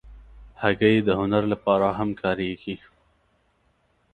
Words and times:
هګۍ 0.61 0.95
د 1.07 1.09
هنر 1.19 1.43
لپاره 1.53 1.87
هم 1.97 2.09
کارېږي. 2.21 2.75